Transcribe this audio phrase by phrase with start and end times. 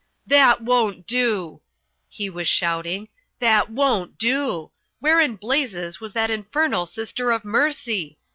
[0.25, 1.61] "That won't do!"
[2.09, 3.07] he was shouting.
[3.37, 4.71] "That won't do!
[4.99, 8.17] Where in blazes was that infernal Sister of Mercy?